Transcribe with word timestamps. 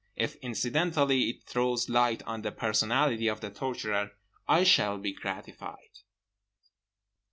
If 0.15 0.33
incidentally 0.37 1.29
it 1.29 1.43
throws 1.43 1.87
light 1.87 2.23
on 2.23 2.41
the 2.41 2.51
personality 2.51 3.27
of 3.27 3.39
the 3.39 3.51
torturer 3.51 4.13
I 4.47 4.63
shall 4.63 4.97
be 4.97 5.13
gratified. 5.13 5.99